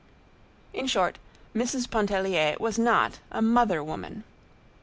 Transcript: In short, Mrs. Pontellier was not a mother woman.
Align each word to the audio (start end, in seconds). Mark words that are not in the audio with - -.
In 0.73 0.87
short, 0.87 1.19
Mrs. 1.55 1.87
Pontellier 1.87 2.55
was 2.59 2.79
not 2.79 3.19
a 3.29 3.39
mother 3.39 3.83
woman. 3.83 4.23